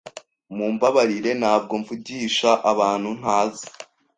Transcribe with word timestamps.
Mumbabarire, 0.55 1.31
ntabwo 1.41 1.73
mvugisha 1.81 2.51
abantu 2.71 3.09
ntazi. 3.19 3.65